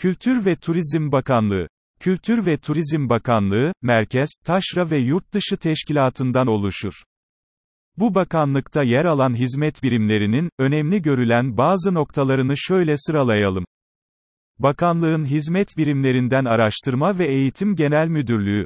[0.00, 1.68] Kültür ve Turizm Bakanlığı
[2.00, 7.02] Kültür ve Turizm Bakanlığı, merkez, taşra ve yurtdışı teşkilatından oluşur.
[7.96, 13.64] Bu bakanlıkta yer alan hizmet birimlerinin, önemli görülen bazı noktalarını şöyle sıralayalım.
[14.58, 18.64] Bakanlığın hizmet birimlerinden Araştırma ve Eğitim Genel Müdürlüğü.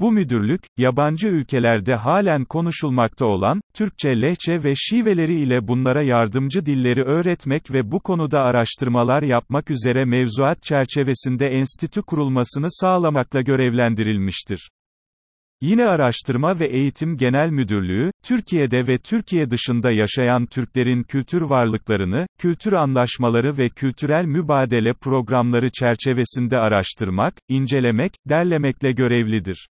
[0.00, 7.02] Bu müdürlük, yabancı ülkelerde halen konuşulmakta olan, Türkçe lehçe ve şiveleri ile bunlara yardımcı dilleri
[7.02, 14.70] öğretmek ve bu konuda araştırmalar yapmak üzere mevzuat çerçevesinde enstitü kurulmasını sağlamakla görevlendirilmiştir.
[15.62, 22.72] Yine Araştırma ve Eğitim Genel Müdürlüğü, Türkiye'de ve Türkiye dışında yaşayan Türklerin kültür varlıklarını, kültür
[22.72, 29.68] anlaşmaları ve kültürel mübadele programları çerçevesinde araştırmak, incelemek, derlemekle görevlidir.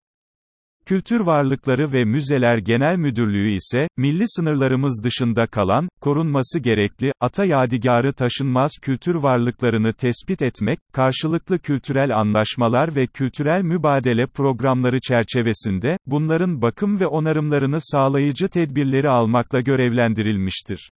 [0.87, 8.13] Kültür Varlıkları ve Müzeler Genel Müdürlüğü ise, milli sınırlarımız dışında kalan, korunması gerekli, ata yadigarı
[8.13, 16.99] taşınmaz kültür varlıklarını tespit etmek, karşılıklı kültürel anlaşmalar ve kültürel mübadele programları çerçevesinde, bunların bakım
[16.99, 20.91] ve onarımlarını sağlayıcı tedbirleri almakla görevlendirilmiştir.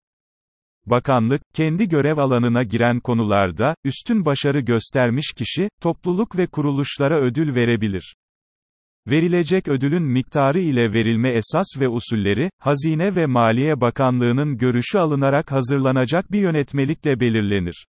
[0.85, 8.15] Bakanlık, kendi görev alanına giren konularda, üstün başarı göstermiş kişi, topluluk ve kuruluşlara ödül verebilir.
[9.07, 16.31] Verilecek ödülün miktarı ile verilme esas ve usulleri, Hazine ve Maliye Bakanlığı'nın görüşü alınarak hazırlanacak
[16.31, 17.87] bir yönetmelikle belirlenir.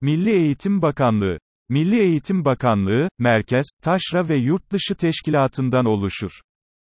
[0.00, 6.40] Milli Eğitim Bakanlığı Milli Eğitim Bakanlığı, merkez, taşra ve yurtdışı teşkilatından oluşur.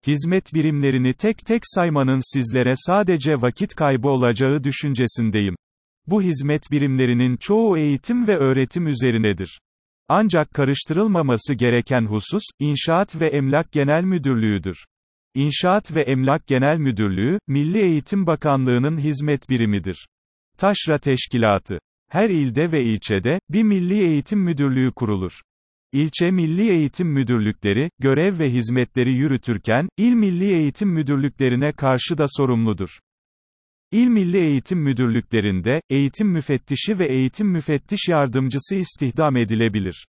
[0.08, 5.56] Hizmet birimlerini tek tek saymanın sizlere sadece vakit kaybı olacağı düşüncesindeyim.
[6.08, 9.59] Bu hizmet birimlerinin çoğu eğitim ve öğretim üzerinedir.
[10.08, 14.86] Ancak karıştırılmaması gereken husus, İnşaat ve Emlak Genel Müdürlüğü'dür.
[15.36, 20.08] İnşaat ve Emlak Genel Müdürlüğü, Milli Eğitim Bakanlığı'nın hizmet birimidir.
[20.58, 21.80] Taşra Teşkilatı.
[22.10, 25.42] Her ilde ve ilçede, bir Milli Eğitim Müdürlüğü kurulur.
[25.94, 33.00] İlçe Milli Eğitim Müdürlükleri, görev ve hizmetleri yürütürken, il Milli Eğitim Müdürlüklerine karşı da sorumludur.
[33.93, 40.08] İl Milli Eğitim Müdürlüklerinde, eğitim müfettişi ve eğitim müfettiş yardımcısı istihdam edilebilir.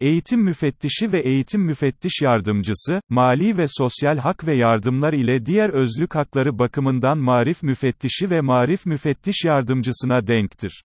[0.00, 6.14] Eğitim müfettişi ve eğitim müfettiş yardımcısı, mali ve sosyal hak ve yardımlar ile diğer özlük
[6.14, 10.84] hakları bakımından marif müfettişi ve marif müfettiş yardımcısına denktir.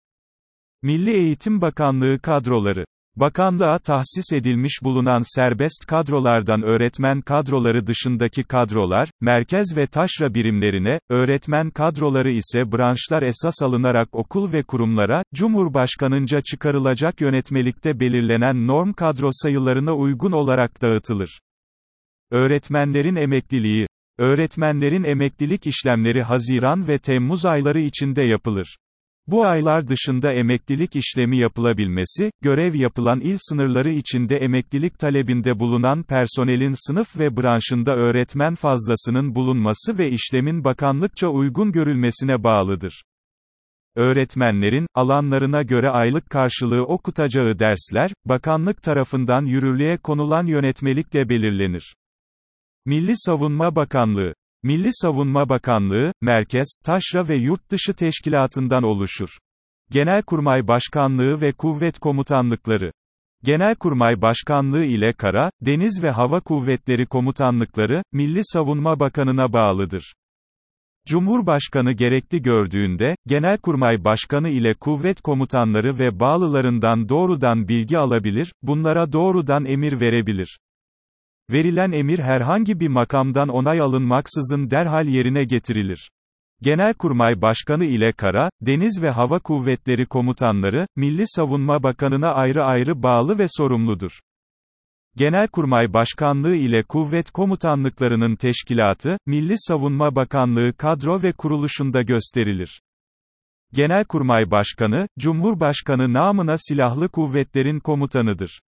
[0.82, 2.84] Milli Eğitim Bakanlığı kadroları
[3.16, 11.70] Bakanlığa tahsis edilmiş bulunan serbest kadrolardan öğretmen kadroları dışındaki kadrolar, merkez ve taşra birimlerine, öğretmen
[11.70, 19.96] kadroları ise branşlar esas alınarak okul ve kurumlara, Cumhurbaşkanınca çıkarılacak yönetmelikte belirlenen norm kadro sayılarına
[19.96, 21.40] uygun olarak dağıtılır.
[22.30, 23.86] Öğretmenlerin emekliliği
[24.18, 28.76] Öğretmenlerin emeklilik işlemleri Haziran ve Temmuz ayları içinde yapılır.
[29.26, 36.88] Bu aylar dışında emeklilik işlemi yapılabilmesi, görev yapılan il sınırları içinde emeklilik talebinde bulunan personelin
[36.88, 43.02] sınıf ve branşında öğretmen fazlasının bulunması ve işlemin bakanlıkça uygun görülmesine bağlıdır.
[43.96, 51.94] Öğretmenlerin, alanlarına göre aylık karşılığı okutacağı dersler, bakanlık tarafından yürürlüğe konulan yönetmelikle belirlenir.
[52.86, 59.28] Milli Savunma Bakanlığı Milli Savunma Bakanlığı, merkez, taşra ve yurtdışı teşkilatından oluşur.
[59.90, 62.92] Genelkurmay Başkanlığı ve Kuvvet Komutanlıkları.
[63.42, 70.14] Genelkurmay Başkanlığı ile Kara, Deniz ve Hava Kuvvetleri Komutanlıkları, Milli Savunma Bakanı'na bağlıdır.
[71.06, 79.64] Cumhurbaşkanı gerekli gördüğünde, Genelkurmay Başkanı ile kuvvet komutanları ve bağlılarından doğrudan bilgi alabilir, bunlara doğrudan
[79.64, 80.58] emir verebilir.
[81.52, 86.10] Verilen emir herhangi bir makamdan onay alınmaksızın derhal yerine getirilir.
[86.62, 93.38] Genelkurmay Başkanı ile Kara, Deniz ve Hava Kuvvetleri Komutanları, Milli Savunma Bakanı'na ayrı ayrı bağlı
[93.38, 94.20] ve sorumludur.
[95.16, 102.82] Genelkurmay Başkanlığı ile kuvvet komutanlıklarının teşkilatı, Milli Savunma Bakanlığı kadro ve kuruluşunda gösterilir.
[103.72, 108.60] Genelkurmay Başkanı, Cumhurbaşkanı namına silahlı kuvvetlerin komutanıdır.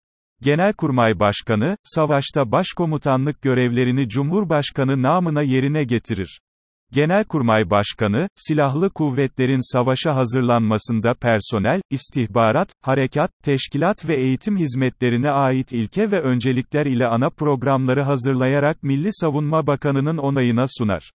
[0.41, 6.41] Genelkurmay Başkanı, savaşta başkomutanlık görevlerini Cumhurbaşkanı namına yerine getirir.
[6.91, 16.11] Genelkurmay Başkanı, silahlı kuvvetlerin savaşa hazırlanmasında personel, istihbarat, harekat, teşkilat ve eğitim hizmetlerine ait ilke
[16.11, 21.11] ve öncelikler ile ana programları hazırlayarak Milli Savunma Bakanı'nın onayına sunar.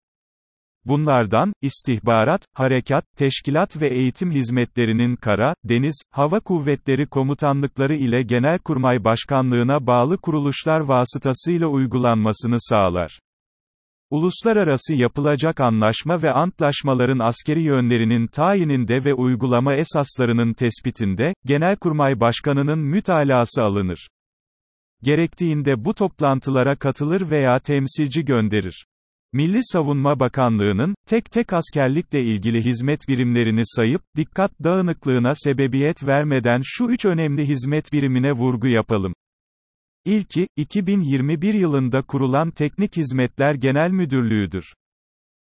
[0.88, 9.88] Bunlardan, istihbarat, harekat, teşkilat ve eğitim hizmetlerinin kara, deniz, hava kuvvetleri komutanlıkları ile Genelkurmay Başkanlığına
[9.88, 13.20] bağlı kuruluşlar vasıtasıyla uygulanmasını sağlar.
[14.10, 23.64] Uluslararası yapılacak anlaşma ve antlaşmaların askeri yönlerinin tayininde ve uygulama esaslarının tespitinde, Genelkurmay Başkanı'nın mütalası
[23.64, 24.08] alınır.
[25.04, 28.86] Gerektiğinde bu toplantılara katılır veya temsilci gönderir.
[29.38, 36.86] Milli Savunma Bakanlığı'nın, tek tek askerlikle ilgili hizmet birimlerini sayıp, dikkat dağınıklığına sebebiyet vermeden şu
[36.86, 39.14] üç önemli hizmet birimine vurgu yapalım.
[40.06, 44.74] İlki, 2021 yılında kurulan Teknik Hizmetler Genel Müdürlüğü'dür.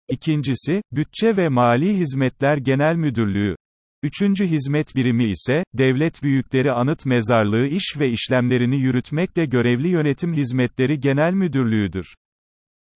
[0.09, 3.55] İkincisi, Bütçe ve Mali Hizmetler Genel Müdürlüğü.
[4.03, 10.99] Üçüncü hizmet birimi ise, Devlet Büyükleri Anıt Mezarlığı iş ve işlemlerini yürütmekle görevli Yönetim Hizmetleri
[10.99, 12.15] Genel Müdürlüğü'dür.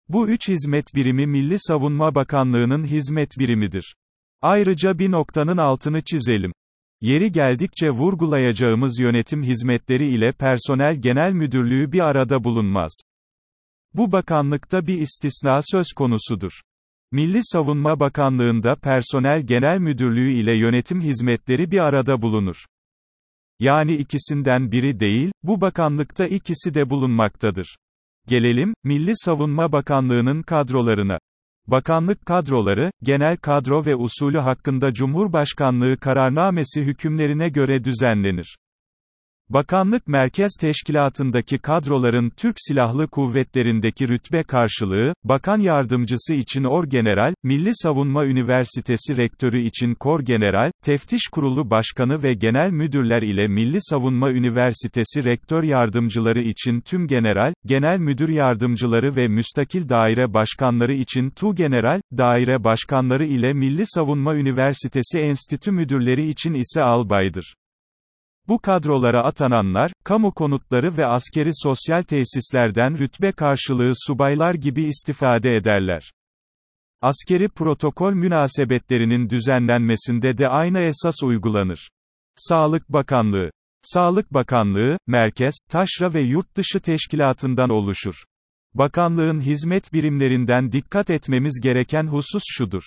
[0.10, 3.96] Bu üç hizmet birimi Milli Savunma Bakanlığı'nın hizmet birimidir.
[4.42, 6.52] Ayrıca bir noktanın altını çizelim.
[7.02, 13.02] Yeri geldikçe vurgulayacağımız yönetim hizmetleri ile personel genel müdürlüğü bir arada bulunmaz.
[13.94, 16.52] Bu bakanlıkta bir istisna söz konusudur.
[17.12, 22.66] Milli Savunma Bakanlığında Personel Genel Müdürlüğü ile yönetim hizmetleri bir arada bulunur.
[23.60, 27.78] Yani ikisinden biri değil, bu bakanlıkta ikisi de bulunmaktadır.
[28.30, 31.20] Gelelim, Milli Savunma Bakanlığı'nın kadrolarına.
[31.68, 38.58] Bakanlık kadroları, genel kadro ve usulü hakkında Cumhurbaşkanlığı kararnamesi hükümlerine göre düzenlenir.
[39.51, 48.25] Bakanlık Merkez Teşkilatı'ndaki kadroların Türk Silahlı Kuvvetleri'ndeki rütbe karşılığı, Bakan Yardımcısı için Orgeneral, Milli Savunma
[48.25, 55.63] Üniversitesi Rektörü için Korgeneral, Teftiş Kurulu Başkanı ve Genel Müdürler ile Milli Savunma Üniversitesi Rektör
[55.63, 62.63] Yardımcıları için Tüm General, Genel Müdür Yardımcıları ve Müstakil Daire Başkanları için Tu General, Daire
[62.63, 67.56] Başkanları ile Milli Savunma Üniversitesi Enstitü Müdürleri için ise Albaydır.
[68.50, 76.12] Bu kadrolara atananlar, kamu konutları ve askeri sosyal tesislerden rütbe karşılığı subaylar gibi istifade ederler.
[77.01, 81.90] Askeri protokol münasebetlerinin düzenlenmesinde de aynı esas uygulanır.
[82.36, 83.51] Sağlık Bakanlığı
[83.81, 88.24] Sağlık Bakanlığı, merkez, taşra ve yurt dışı teşkilatından oluşur.
[88.74, 92.84] Bakanlığın hizmet birimlerinden dikkat etmemiz gereken husus şudur.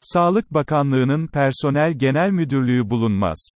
[0.00, 3.50] Sağlık Bakanlığı'nın personel genel müdürlüğü bulunmaz.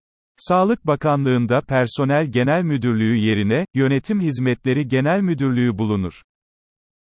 [0.48, 6.22] Sağlık Bakanlığında Personel Genel Müdürlüğü yerine, Yönetim Hizmetleri Genel Müdürlüğü bulunur.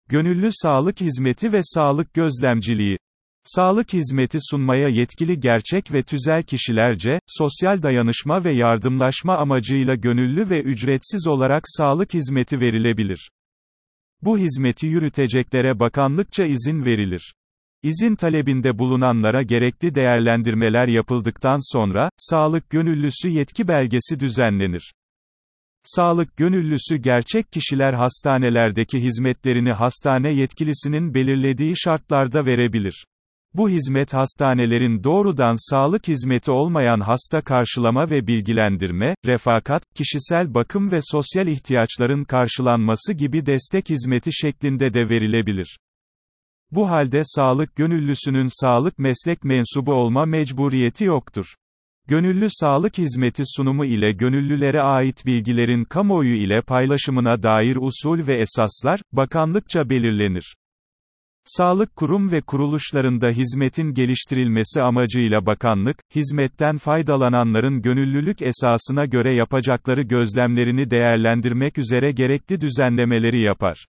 [0.08, 2.98] Gönüllü sağlık hizmeti ve sağlık gözlemciliği.
[3.44, 10.62] Sağlık hizmeti sunmaya yetkili gerçek ve tüzel kişilerce, sosyal dayanışma ve yardımlaşma amacıyla gönüllü ve
[10.62, 13.30] ücretsiz olarak sağlık hizmeti verilebilir.
[14.22, 17.34] Bu hizmeti yürüteceklere bakanlıkça izin verilir.
[17.82, 24.92] İzin talebinde bulunanlara gerekli değerlendirmeler yapıldıktan sonra, sağlık gönüllüsü yetki belgesi düzenlenir.
[25.82, 33.04] Sağlık gönüllüsü gerçek kişiler hastanelerdeki hizmetlerini hastane yetkilisinin belirlediği şartlarda verebilir.
[33.54, 40.98] Bu hizmet hastanelerin doğrudan sağlık hizmeti olmayan hasta karşılama ve bilgilendirme, refakat, kişisel bakım ve
[41.02, 45.78] sosyal ihtiyaçların karşılanması gibi destek hizmeti şeklinde de verilebilir.
[46.72, 51.46] Bu halde sağlık gönüllüsünün sağlık meslek mensubu olma mecburiyeti yoktur.
[52.08, 59.00] Gönüllü sağlık hizmeti sunumu ile gönüllülere ait bilgilerin kamuoyu ile paylaşımına dair usul ve esaslar,
[59.12, 60.54] bakanlıkça belirlenir.
[61.44, 70.90] Sağlık kurum ve kuruluşlarında hizmetin geliştirilmesi amacıyla bakanlık, hizmetten faydalananların gönüllülük esasına göre yapacakları gözlemlerini
[70.90, 73.86] değerlendirmek üzere gerekli düzenlemeleri yapar.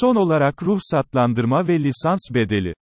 [0.00, 2.74] Son olarak ruhsatlandırma ve lisans bedeli.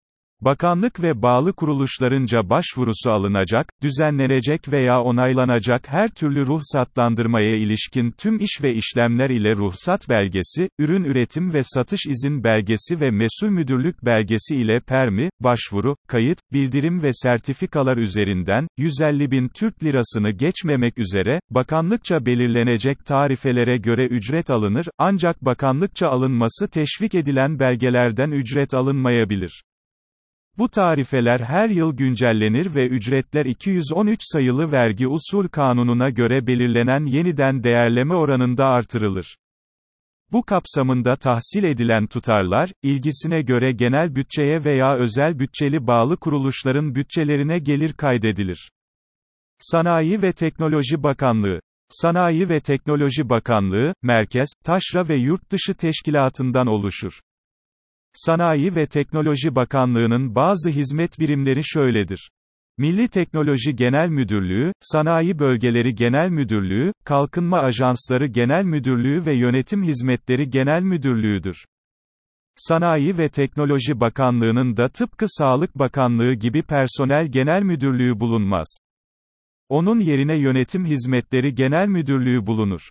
[0.40, 8.62] Bakanlık ve bağlı kuruluşlarınca başvurusu alınacak, düzenlenecek veya onaylanacak her türlü ruhsatlandırmaya ilişkin tüm iş
[8.62, 14.57] ve işlemler ile ruhsat belgesi, ürün üretim ve satış izin belgesi ve mesul müdürlük belgesi
[14.57, 22.26] ile permi, başvuru, kayıt, bildirim ve sertifikalar üzerinden, 150 bin Türk lirasını geçmemek üzere, bakanlıkça
[22.26, 29.62] belirlenecek tarifelere göre ücret alınır, ancak bakanlıkça alınması teşvik edilen belgelerden ücret alınmayabilir.
[30.58, 37.64] Bu tarifeler her yıl güncellenir ve ücretler 213 sayılı vergi usul kanununa göre belirlenen yeniden
[37.64, 39.36] değerleme oranında artırılır.
[40.32, 47.58] Bu kapsamında tahsil edilen tutarlar, ilgisine göre genel bütçeye veya özel bütçeli bağlı kuruluşların bütçelerine
[47.58, 48.70] gelir kaydedilir.
[49.58, 57.20] Sanayi ve Teknoloji Bakanlığı Sanayi ve Teknoloji Bakanlığı, merkez, taşra ve yurt dışı teşkilatından oluşur.
[58.14, 62.30] Sanayi ve Teknoloji Bakanlığı'nın bazı hizmet birimleri şöyledir.
[62.78, 70.50] Milli Teknoloji Genel Müdürlüğü, Sanayi Bölgeleri Genel Müdürlüğü, Kalkınma Ajansları Genel Müdürlüğü ve Yönetim Hizmetleri
[70.50, 71.64] Genel Müdürlüğü'dür.
[72.56, 78.78] Sanayi ve Teknoloji Bakanlığı'nın da tıpkı Sağlık Bakanlığı gibi personel genel müdürlüğü bulunmaz.
[79.68, 82.90] Onun yerine Yönetim Hizmetleri Genel Müdürlüğü bulunur.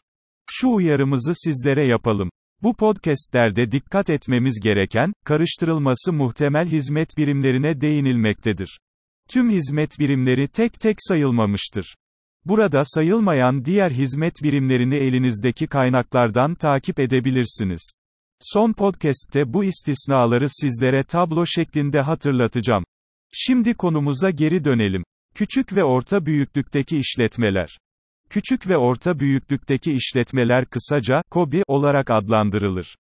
[0.49, 2.29] Şu uyarımızı sizlere yapalım.
[2.63, 8.79] Bu podcastlerde dikkat etmemiz gereken, karıştırılması muhtemel hizmet birimlerine değinilmektedir.
[9.29, 11.95] Tüm hizmet birimleri tek tek sayılmamıştır.
[12.45, 17.91] Burada sayılmayan diğer hizmet birimlerini elinizdeki kaynaklardan takip edebilirsiniz.
[18.39, 22.83] Son podcast'te bu istisnaları sizlere tablo şeklinde hatırlatacağım.
[23.33, 25.03] Şimdi konumuza geri dönelim.
[25.35, 27.77] Küçük ve orta büyüklükteki işletmeler.
[28.29, 32.95] Küçük ve orta büyüklükteki işletmeler kısaca KOBİ olarak adlandırılır.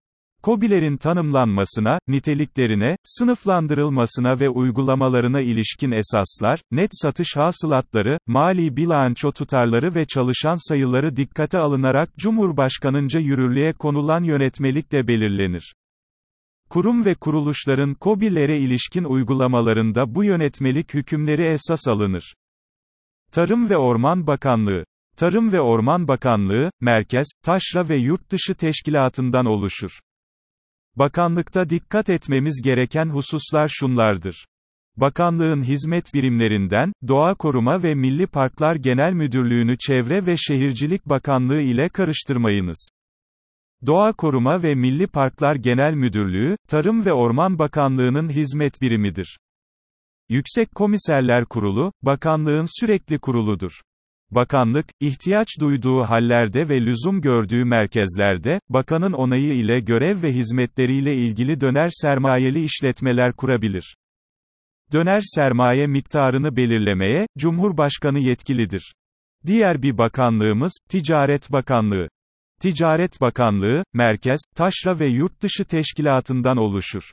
[0.43, 10.05] KOBİ'lerin tanımlanmasına, niteliklerine, sınıflandırılmasına ve uygulamalarına ilişkin esaslar, net satış hasılatları, mali bilanço tutarları ve
[10.05, 15.73] çalışan sayıları dikkate alınarak Cumhurbaşkanınca yürürlüğe konulan yönetmelikle belirlenir.
[16.69, 22.35] Kurum ve kuruluşların KOBİ'lere ilişkin uygulamalarında bu yönetmelik hükümleri esas alınır.
[23.31, 24.85] Tarım ve Orman Bakanlığı
[25.17, 29.99] Tarım ve Orman Bakanlığı, merkez, taşra ve yurtdışı teşkilatından oluşur.
[30.95, 34.45] Bakanlıkta dikkat etmemiz gereken hususlar şunlardır.
[34.97, 41.89] Bakanlığın hizmet birimlerinden, Doğa Koruma ve Milli Parklar Genel Müdürlüğü'nü Çevre ve Şehircilik Bakanlığı ile
[41.89, 42.89] karıştırmayınız.
[43.85, 49.39] Doğa Koruma ve Milli Parklar Genel Müdürlüğü, Tarım ve Orman Bakanlığı'nın hizmet birimidir.
[50.29, 53.81] Yüksek Komiserler Kurulu, bakanlığın sürekli kuruludur.
[54.35, 61.61] Bakanlık, ihtiyaç duyduğu hallerde ve lüzum gördüğü merkezlerde, bakanın onayı ile görev ve hizmetleriyle ilgili
[61.61, 63.95] döner sermayeli işletmeler kurabilir.
[64.91, 68.93] Döner sermaye miktarını belirlemeye, Cumhurbaşkanı yetkilidir.
[69.45, 72.09] Diğer bir bakanlığımız, Ticaret Bakanlığı.
[72.61, 77.11] Ticaret Bakanlığı, merkez, taşra ve yurtdışı teşkilatından oluşur.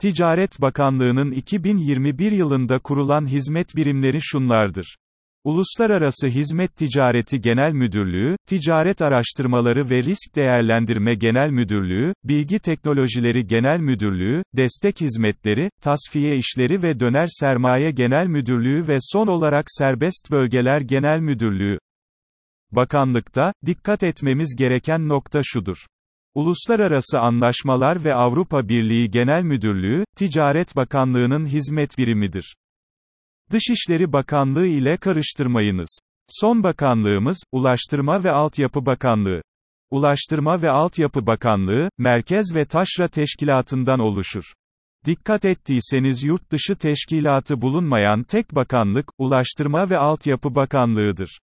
[0.00, 4.96] Ticaret Bakanlığı'nın 2021 yılında kurulan hizmet birimleri şunlardır.
[5.44, 13.80] Uluslararası Hizmet Ticareti Genel Müdürlüğü, Ticaret Araştırmaları ve Risk Değerlendirme Genel Müdürlüğü, Bilgi Teknolojileri Genel
[13.80, 20.80] Müdürlüğü, Destek Hizmetleri, Tasfiye İşleri ve Döner Sermaye Genel Müdürlüğü ve son olarak Serbest Bölgeler
[20.80, 21.78] Genel Müdürlüğü.
[22.70, 25.86] Bakanlıkta, dikkat etmemiz gereken nokta şudur.
[26.34, 32.54] Uluslararası Anlaşmalar ve Avrupa Birliği Genel Müdürlüğü, Ticaret Bakanlığı'nın hizmet birimidir.
[33.52, 35.98] Dışişleri Bakanlığı ile karıştırmayınız.
[36.30, 39.42] Son bakanlığımız, Ulaştırma ve Altyapı Bakanlığı.
[39.90, 44.44] Ulaştırma ve Altyapı Bakanlığı, Merkez ve Taşra Teşkilatı'ndan oluşur.
[45.04, 51.38] Dikkat ettiyseniz yurt dışı teşkilatı bulunmayan tek bakanlık, Ulaştırma ve Altyapı Bakanlığı'dır.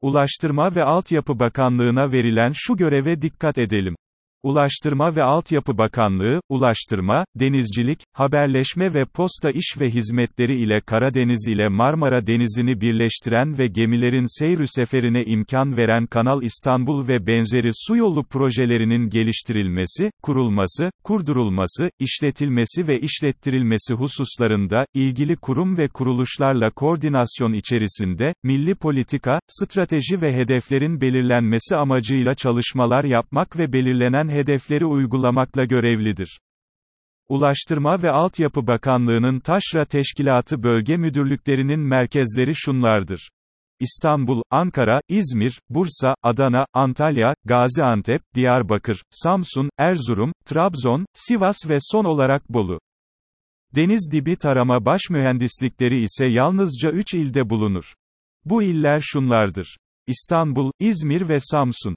[0.00, 3.96] Ulaştırma ve Altyapı Bakanlığı'na verilen şu göreve dikkat edelim.
[4.42, 11.68] Ulaştırma ve Altyapı Bakanlığı, ulaştırma, denizcilik, haberleşme ve posta iş ve hizmetleri ile Karadeniz ile
[11.68, 18.24] Marmara Denizi'ni birleştiren ve gemilerin seyri seferine imkan veren Kanal İstanbul ve benzeri su yolu
[18.24, 28.74] projelerinin geliştirilmesi, kurulması, kurdurulması, işletilmesi ve işlettirilmesi hususlarında, ilgili kurum ve kuruluşlarla koordinasyon içerisinde, milli
[28.74, 33.72] politika, strateji ve hedeflerin belirlenmesi amacıyla çalışmalar yapmak ve
[34.28, 36.40] hedefleri uygulamakla görevlidir.
[37.28, 43.28] Ulaştırma ve Altyapı Bakanlığı'nın Taşra Teşkilatı Bölge Müdürlüklerinin merkezleri şunlardır.
[43.80, 52.48] İstanbul, Ankara, İzmir, Bursa, Adana, Antalya, Gaziantep, Diyarbakır, Samsun, Erzurum, Trabzon, Sivas ve son olarak
[52.48, 52.80] Bolu.
[53.74, 57.94] Deniz dibi tarama baş mühendislikleri ise yalnızca 3 ilde bulunur.
[58.44, 59.76] Bu iller şunlardır.
[60.06, 61.96] İstanbul, İzmir ve Samsun.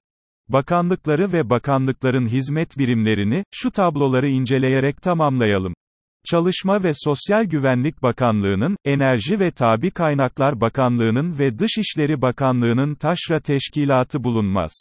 [0.49, 5.73] Bakanlıkları ve bakanlıkların hizmet birimlerini, şu tabloları inceleyerek tamamlayalım.
[6.25, 14.23] Çalışma ve Sosyal Güvenlik Bakanlığı'nın, Enerji ve Tabi Kaynaklar Bakanlığı'nın ve Dışişleri Bakanlığı'nın taşra teşkilatı
[14.23, 14.71] bulunmaz.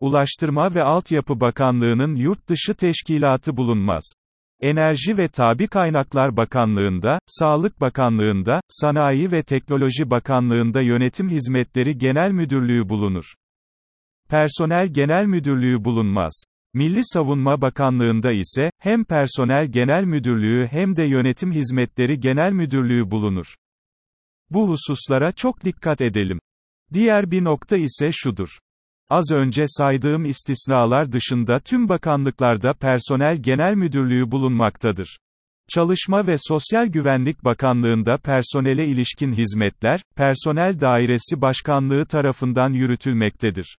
[0.00, 4.12] Ulaştırma ve Altyapı Bakanlığı'nın yurt dışı teşkilatı bulunmaz.
[4.60, 12.88] Enerji ve Tabi Kaynaklar Bakanlığı'nda, Sağlık Bakanlığı'nda, Sanayi ve Teknoloji Bakanlığı'nda Yönetim Hizmetleri Genel Müdürlüğü
[12.88, 13.34] bulunur.
[14.30, 16.44] Personel Genel Müdürlüğü bulunmaz.
[16.74, 23.54] Milli Savunma Bakanlığında ise, hem Personel Genel Müdürlüğü hem de Yönetim Hizmetleri Genel Müdürlüğü bulunur.
[24.50, 26.38] Bu hususlara çok dikkat edelim.
[26.92, 28.58] Diğer bir nokta ise şudur.
[29.10, 35.18] Az önce saydığım istisnalar dışında tüm bakanlıklarda Personel Genel Müdürlüğü bulunmaktadır.
[35.70, 43.76] Çalışma ve Sosyal Güvenlik Bakanlığında personele ilişkin hizmetler, Personel Dairesi Başkanlığı tarafından yürütülmektedir.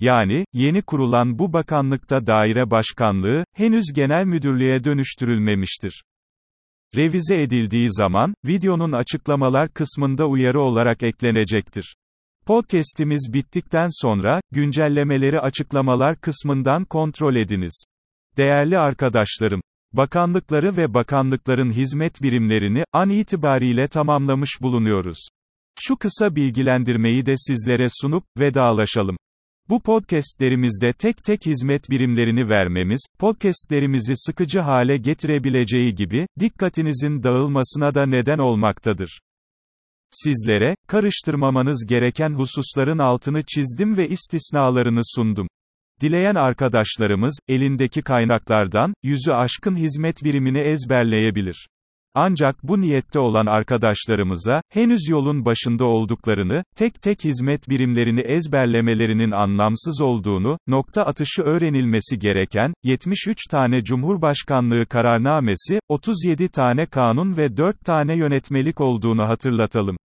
[0.00, 6.02] Yani, yeni kurulan bu bakanlıkta daire başkanlığı, henüz genel müdürlüğe dönüştürülmemiştir.
[6.96, 11.96] Revize edildiği zaman, videonun açıklamalar kısmında uyarı olarak eklenecektir.
[12.46, 17.84] Podcast'imiz bittikten sonra, güncellemeleri açıklamalar kısmından kontrol ediniz.
[18.36, 19.60] Değerli arkadaşlarım,
[19.92, 25.28] bakanlıkları ve bakanlıkların hizmet birimlerini, an itibariyle tamamlamış bulunuyoruz.
[25.80, 29.16] Şu kısa bilgilendirmeyi de sizlere sunup, vedalaşalım.
[29.70, 38.06] Bu podcastlerimizde tek tek hizmet birimlerini vermemiz, podcastlerimizi sıkıcı hale getirebileceği gibi, dikkatinizin dağılmasına da
[38.06, 39.20] neden olmaktadır.
[40.10, 45.48] Sizlere, karıştırmamanız gereken hususların altını çizdim ve istisnalarını sundum.
[46.00, 51.68] Dileyen arkadaşlarımız, elindeki kaynaklardan, yüzü aşkın hizmet birimini ezberleyebilir.
[52.14, 60.00] Ancak bu niyette olan arkadaşlarımıza, henüz yolun başında olduklarını, tek tek hizmet birimlerini ezberlemelerinin anlamsız
[60.00, 68.16] olduğunu, nokta atışı öğrenilmesi gereken, 73 tane Cumhurbaşkanlığı kararnamesi, 37 tane kanun ve 4 tane
[68.16, 69.96] yönetmelik olduğunu hatırlatalım.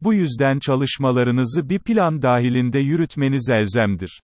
[0.00, 4.20] Bu yüzden çalışmalarınızı bir plan dahilinde yürütmeniz elzemdir.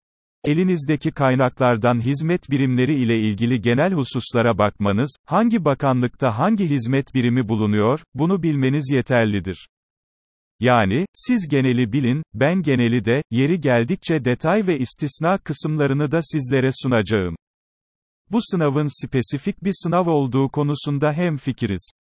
[0.46, 8.00] Elinizdeki kaynaklardan hizmet birimleri ile ilgili genel hususlara bakmanız, hangi bakanlıkta hangi hizmet birimi bulunuyor,
[8.14, 9.68] bunu bilmeniz yeterlidir.
[10.60, 16.70] Yani, siz geneli bilin, ben geneli de, yeri geldikçe detay ve istisna kısımlarını da sizlere
[16.82, 17.36] sunacağım.
[18.32, 21.92] Bu sınavın spesifik bir sınav olduğu konusunda hem fikiriz.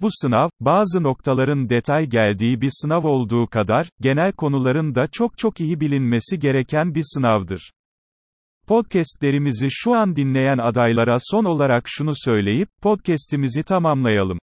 [0.00, 5.60] Bu sınav, bazı noktaların detay geldiği bir sınav olduğu kadar, genel konuların da çok çok
[5.60, 7.70] iyi bilinmesi gereken bir sınavdır.
[8.70, 14.38] Podcastlerimizi şu an dinleyen adaylara son olarak şunu söyleyip, podcastimizi tamamlayalım.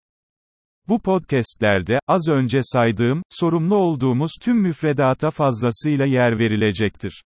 [0.88, 7.25] Bu podcastlerde, az önce saydığım, sorumlu olduğumuz tüm müfredata fazlasıyla yer verilecektir.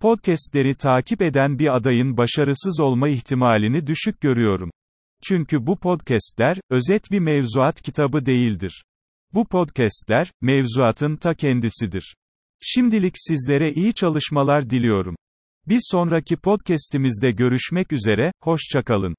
[0.00, 4.70] Podcastleri takip eden bir adayın başarısız olma ihtimalini düşük görüyorum.
[5.22, 8.84] Çünkü bu podcastler, özet bir mevzuat kitabı değildir.
[9.34, 12.16] Bu podcastler, mevzuatın ta kendisidir.
[12.60, 15.16] Şimdilik sizlere iyi çalışmalar diliyorum.
[15.68, 19.14] Bir sonraki podcast'imizde görüşmek üzere, hoşçakalın.